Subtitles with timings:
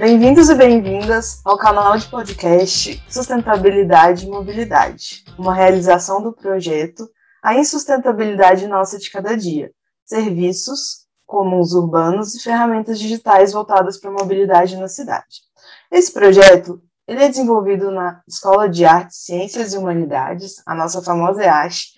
[0.00, 7.06] Bem-vindos e bem-vindas ao canal de podcast Sustentabilidade e Mobilidade, uma realização do projeto
[7.42, 9.70] A Insustentabilidade Nossa de Cada Dia,
[10.06, 15.42] serviços comuns urbanos e ferramentas digitais voltadas para a mobilidade na cidade.
[15.92, 21.44] Esse projeto ele é desenvolvido na Escola de Artes, Ciências e Humanidades, a nossa famosa
[21.44, 21.88] EASH,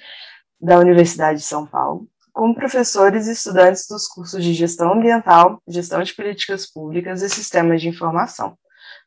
[0.60, 6.02] da Universidade de São Paulo, com professores e estudantes dos cursos de Gestão Ambiental, Gestão
[6.02, 8.56] de Políticas Públicas e Sistemas de Informação.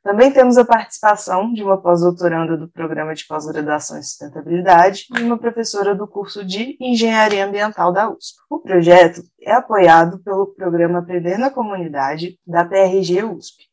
[0.06, 5.36] Também temos a participação de uma pós-doutoranda do Programa de Pós-Graduação em Sustentabilidade e uma
[5.36, 8.38] professora do curso de Engenharia Ambiental da USP.
[8.48, 13.64] O projeto é apoiado pelo Programa Aprender na Comunidade da PRG USP.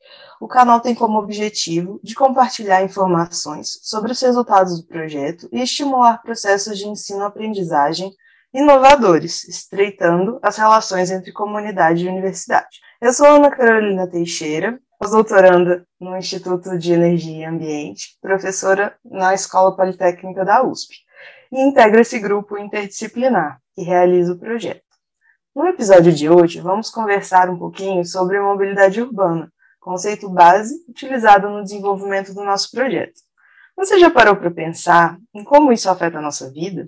[0.40, 6.22] O canal tem como objetivo de compartilhar informações sobre os resultados do projeto e estimular
[6.22, 8.10] processos de ensino-aprendizagem
[8.52, 12.80] inovadores, estreitando as relações entre comunidade e universidade.
[13.00, 19.74] Eu sou Ana Carolina Teixeira, pós-doutoranda no Instituto de Energia e Ambiente, professora na Escola
[19.74, 20.96] Politécnica da USP,
[21.50, 24.82] e integro esse grupo interdisciplinar que realiza o projeto.
[25.54, 31.62] No episódio de hoje, vamos conversar um pouquinho sobre mobilidade urbana, conceito base utilizado no
[31.62, 33.20] desenvolvimento do nosso projeto.
[33.76, 36.86] Você já parou para pensar em como isso afeta a nossa vida?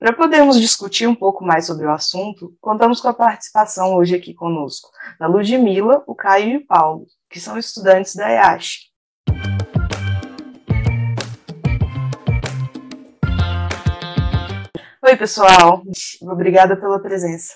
[0.00, 4.32] Para podermos discutir um pouco mais sobre o assunto, contamos com a participação hoje aqui
[4.32, 8.88] conosco da Ludmila, o Caio e o Paulo, que são estudantes da EASH.
[15.02, 15.82] Oi, pessoal.
[16.22, 17.52] Obrigada pela presença.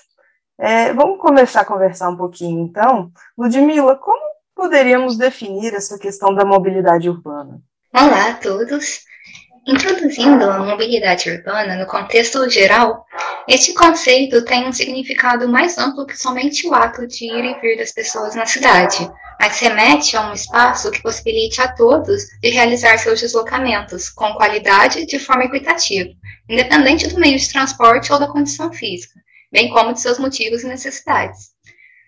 [0.59, 3.11] É, vamos começar a conversar um pouquinho, então.
[3.35, 4.21] Ludmila, como
[4.53, 7.59] poderíamos definir essa questão da mobilidade urbana?
[7.91, 9.03] Olá a todos.
[9.67, 13.03] Introduzindo a mobilidade urbana no contexto geral,
[13.47, 17.75] este conceito tem um significado mais amplo que somente o ato de ir e vir
[17.75, 19.09] das pessoas na cidade,
[19.39, 25.03] mas remete a um espaço que possibilite a todos de realizar seus deslocamentos com qualidade
[25.07, 26.11] de forma equitativa,
[26.47, 29.19] independente do meio de transporte ou da condição física,
[29.51, 31.55] bem como de seus motivos e necessidades.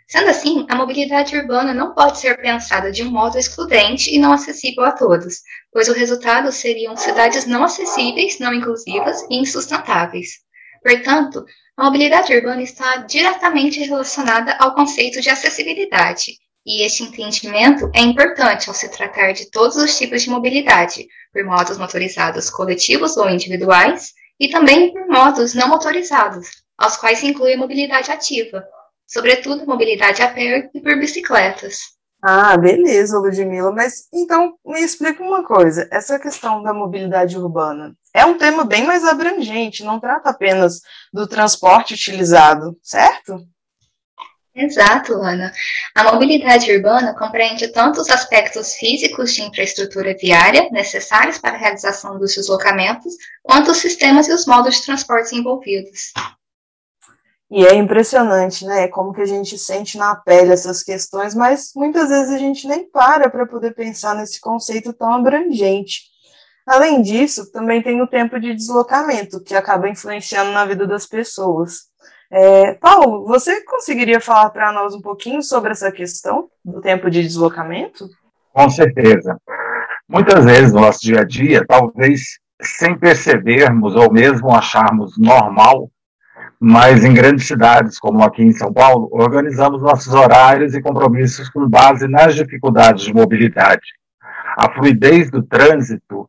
[0.10, 4.32] Sendo assim, a mobilidade urbana não pode ser pensada de um modo excludente e não
[4.32, 5.42] acessível a todos,
[5.78, 10.40] pois o resultado seriam cidades não acessíveis, não inclusivas e insustentáveis.
[10.82, 11.46] Portanto,
[11.78, 16.32] a mobilidade urbana está diretamente relacionada ao conceito de acessibilidade,
[16.66, 21.44] e este entendimento é importante ao se tratar de todos os tipos de mobilidade, por
[21.44, 27.54] modos motorizados coletivos ou individuais, e também por modos não motorizados, aos quais se inclui
[27.54, 28.66] a mobilidade ativa,
[29.06, 31.97] sobretudo mobilidade a pé e por bicicletas.
[32.30, 33.72] Ah, beleza, Ludmila.
[33.72, 38.86] Mas então me explica uma coisa: essa questão da mobilidade urbana é um tema bem
[38.86, 40.82] mais abrangente, não trata apenas
[41.14, 43.48] do transporte utilizado, certo?
[44.54, 45.54] Exato, Ana.
[45.96, 52.20] A mobilidade urbana compreende tanto os aspectos físicos de infraestrutura viária necessários para a realização
[52.20, 56.12] dos deslocamentos, quanto os sistemas e os modos de transporte envolvidos.
[57.50, 58.88] E é impressionante, né?
[58.90, 62.90] Como que a gente sente na pele essas questões, mas muitas vezes a gente nem
[62.90, 66.02] para para poder pensar nesse conceito tão abrangente.
[66.68, 71.88] Além disso, também tem o tempo de deslocamento, que acaba influenciando na vida das pessoas.
[72.30, 77.24] É, Paulo, você conseguiria falar para nós um pouquinho sobre essa questão do tempo de
[77.24, 78.10] deslocamento?
[78.52, 79.38] Com certeza.
[80.10, 85.90] Muitas vezes no nosso dia a dia, talvez sem percebermos ou mesmo acharmos normal,
[86.60, 91.68] mas em grandes cidades, como aqui em São Paulo, organizamos nossos horários e compromissos com
[91.70, 93.94] base nas dificuldades de mobilidade.
[94.58, 96.28] A fluidez do trânsito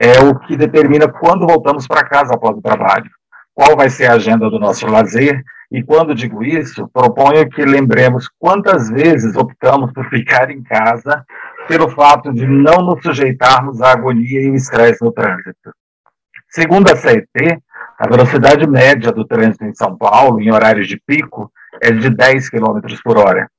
[0.00, 3.10] é o que determina quando voltamos para casa após o trabalho,
[3.54, 8.28] qual vai ser a agenda do nosso lazer, e quando digo isso, proponho que lembremos
[8.38, 11.24] quantas vezes optamos por ficar em casa
[11.68, 15.72] pelo fato de não nos sujeitarmos à agonia e o estresse no trânsito.
[16.48, 17.28] Segundo a CET,
[17.98, 21.50] a velocidade média do trânsito em São Paulo, em horários de pico,
[21.82, 23.50] é de 10 km por hora.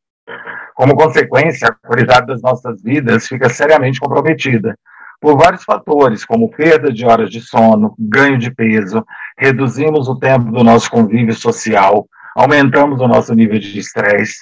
[0.73, 4.75] Como consequência, a qualidade das nossas vidas fica seriamente comprometida
[5.19, 9.05] por vários fatores, como perda de horas de sono, ganho de peso,
[9.37, 14.37] reduzimos o tempo do nosso convívio social, aumentamos o nosso nível de estresse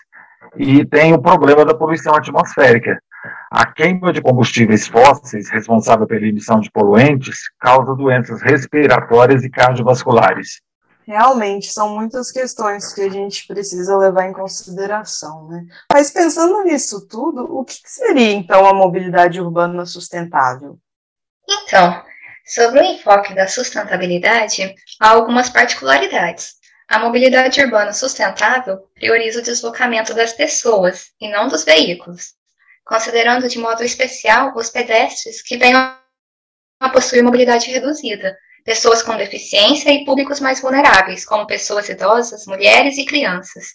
[0.56, 3.00] e tem o problema da poluição atmosférica,
[3.52, 10.62] a queima de combustíveis fósseis, responsável pela emissão de poluentes, causa doenças respiratórias e cardiovasculares.
[11.08, 15.66] Realmente, são muitas questões que a gente precisa levar em consideração, né?
[15.94, 20.78] Mas pensando nisso tudo, o que seria então a mobilidade urbana sustentável?
[21.50, 22.04] Então,
[22.46, 26.56] sobre o enfoque da sustentabilidade, há algumas particularidades.
[26.90, 32.37] A mobilidade urbana sustentável prioriza o deslocamento das pessoas e não dos veículos.
[32.88, 35.96] Considerando de modo especial os pedestres que venham
[36.80, 42.98] a possuir mobilidade reduzida, pessoas com deficiência e públicos mais vulneráveis, como pessoas idosas, mulheres
[42.98, 43.66] e crianças.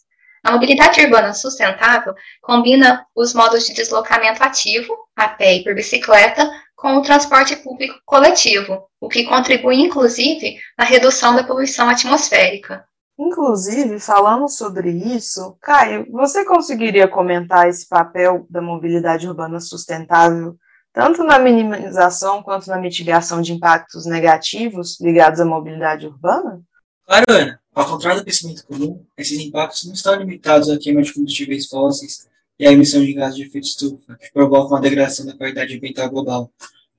[0.44, 6.50] A mobilidade urbana sustentável combina os modos de deslocamento ativo, a pé e por bicicleta,
[6.75, 12.85] com o transporte público coletivo, o que contribui, inclusive, na redução da poluição atmosférica.
[13.24, 20.56] Inclusive, falando sobre isso, Caio, você conseguiria comentar esse papel da mobilidade urbana sustentável,
[20.92, 26.60] tanto na minimização quanto na mitigação de impactos negativos ligados à mobilidade urbana?
[27.06, 27.60] Claro, Ana.
[27.72, 32.26] Ao contrário do pensamento comum, esses impactos não estão limitados à queima de combustíveis fósseis
[32.58, 36.10] e à emissão de gases de efeito estufa, que provocam a degradação da qualidade ambiental
[36.10, 36.50] global.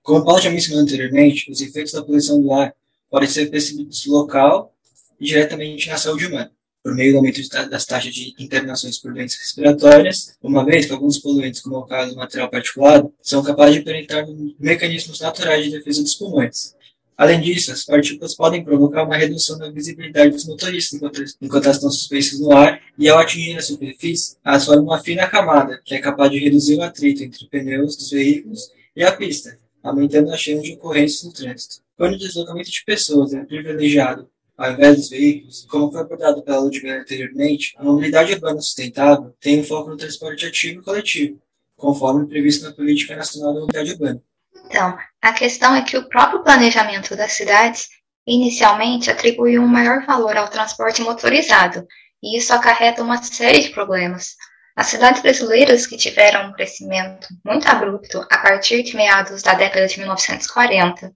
[0.01, 2.73] Como Paulo já mencionou anteriormente, os efeitos da poluição do ar
[3.09, 4.72] podem ser percebidos local
[5.19, 6.51] diretamente na saúde humana,
[6.83, 7.39] por meio do aumento
[7.69, 11.85] das taxas de internações por doenças respiratórias, uma vez que alguns poluentes, como é o
[11.85, 14.25] caso do material particulado, são capazes de penetrar
[14.59, 16.75] mecanismos naturais de defesa dos pulmões.
[17.15, 21.77] Além disso, as partículas podem provocar uma redução da visibilidade dos motoristas enquanto, enquanto elas
[21.77, 25.95] estão suspensas no ar, e ao atingir a superfície, elas formam uma fina camada, que
[25.95, 30.37] é capaz de reduzir o atrito entre pneus dos veículos e a pista, aumentando a
[30.37, 31.83] chance de ocorrências no trânsito.
[31.95, 34.27] Quando o deslocamento de pessoas é privilegiado
[34.57, 39.59] ao invés dos veículos, como foi abordado pela Ludmilla anteriormente, a mobilidade urbana sustentável tem
[39.59, 41.41] um foco no transporte ativo e coletivo,
[41.75, 44.21] conforme previsto na Política Nacional da Mobilidade Urbana.
[44.65, 47.89] Então, a questão é que o próprio planejamento das cidades
[48.25, 51.85] inicialmente atribuiu um maior valor ao transporte motorizado,
[52.21, 54.35] e isso acarreta uma série de problemas.
[54.75, 59.85] As cidades brasileiras que tiveram um crescimento muito abrupto a partir de meados da década
[59.85, 61.13] de 1940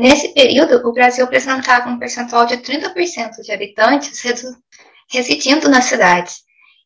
[0.00, 4.22] Nesse período, o Brasil apresentava um percentual de 30% de habitantes
[5.10, 6.38] residindo nas cidades,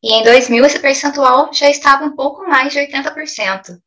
[0.02, 3.78] e em 2000 esse percentual já estava um pouco mais de 80%.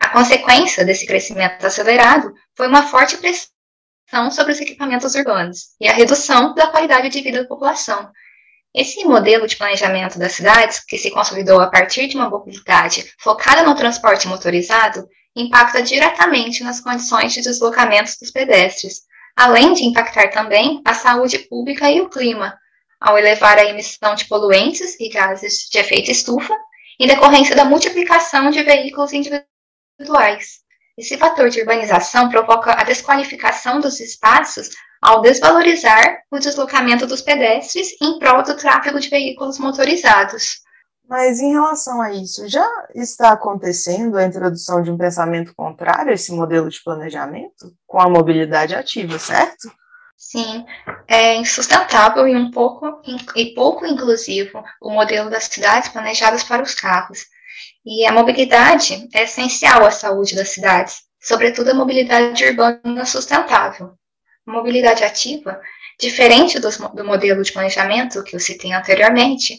[0.00, 5.92] A consequência desse crescimento acelerado foi uma forte pressão sobre os equipamentos urbanos e a
[5.92, 8.10] redução da qualidade de vida da população.
[8.74, 13.62] Esse modelo de planejamento das cidades, que se consolidou a partir de uma mobilidade focada
[13.62, 19.02] no transporte motorizado, impacta diretamente nas condições de deslocamento dos pedestres,
[19.36, 22.58] além de impactar também a saúde pública e o clima,
[23.00, 26.54] ao elevar a emissão de poluentes e gases de efeito estufa,
[27.00, 30.60] em decorrência da multiplicação de veículos individuais.
[30.96, 34.70] Esse fator de urbanização provoca a desqualificação dos espaços
[35.00, 40.60] ao desvalorizar o deslocamento dos pedestres em prol do tráfego de veículos motorizados.
[41.08, 46.14] Mas em relação a isso, já está acontecendo a introdução de um pensamento contrário a
[46.14, 49.70] esse modelo de planejamento com a mobilidade ativa, certo?
[50.16, 50.64] Sim,
[51.08, 53.02] é insustentável e um pouco
[53.34, 57.26] e pouco inclusivo o modelo das cidades planejadas para os carros.
[57.84, 63.94] E a mobilidade é essencial à saúde das cidades, sobretudo a mobilidade urbana sustentável.
[64.46, 65.60] A mobilidade ativa,
[65.98, 69.58] diferente do, do modelo de planejamento que eu citei anteriormente,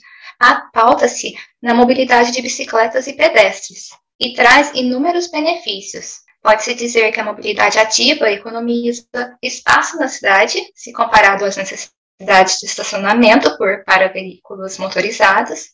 [0.74, 6.20] pauta-se na mobilidade de bicicletas e pedestres e traz inúmeros benefícios.
[6.42, 9.06] Pode-se dizer que a mobilidade ativa economiza
[9.42, 15.70] espaço na cidade, se comparado às necessidades de estacionamento por, para veículos motorizados,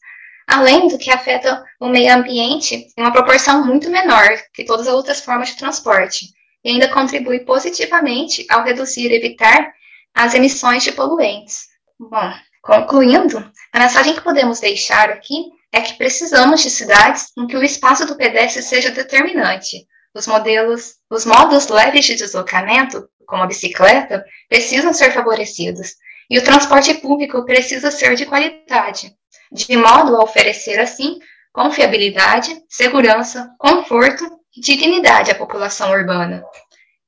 [0.48, 4.94] além do que afeta o meio ambiente em uma proporção muito menor que todas as
[4.94, 6.28] outras formas de transporte,
[6.64, 9.72] e ainda contribui positivamente ao reduzir e evitar
[10.14, 11.68] as emissões de poluentes.
[12.00, 17.56] Bom, Concluindo, a mensagem que podemos deixar aqui é que precisamos de cidades em que
[17.56, 19.88] o espaço do pedestre seja determinante.
[20.14, 25.96] Os modelos, os modos leves de deslocamento, como a bicicleta, precisam ser favorecidos,
[26.30, 29.16] e o transporte público precisa ser de qualidade,
[29.52, 31.20] de modo a oferecer assim
[31.52, 34.24] confiabilidade, segurança, conforto
[34.56, 36.44] e dignidade à população urbana.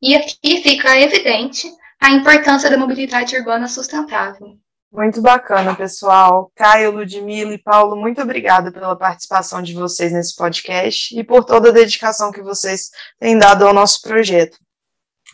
[0.02, 4.58] E aqui fica evidente a importância da mobilidade urbana sustentável.
[4.92, 6.52] Muito bacana, pessoal.
[6.54, 11.70] Caio, Ludmila e Paulo, muito obrigada pela participação de vocês nesse podcast e por toda
[11.70, 14.58] a dedicação que vocês têm dado ao nosso projeto.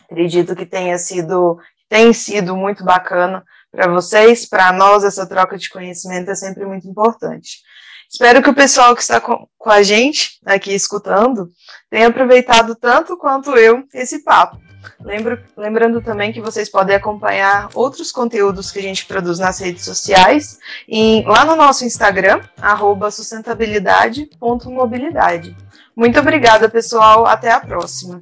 [0.06, 1.58] Acredito que tenha sido,
[1.90, 6.88] tem sido muito bacana para vocês, para nós, essa troca de conhecimento é sempre muito
[6.88, 7.62] importante.
[8.10, 11.52] Espero que o pessoal que está com, com a gente aqui escutando
[11.90, 14.58] tenha aproveitado tanto quanto eu esse papo.
[15.02, 19.84] Lembro, lembrando também que vocês podem acompanhar outros conteúdos que a gente produz nas redes
[19.84, 22.42] sociais, e lá no nosso Instagram,
[23.12, 25.56] sustentabilidade.mobilidade.
[25.96, 27.26] Muito obrigada, pessoal.
[27.26, 28.22] Até a próxima.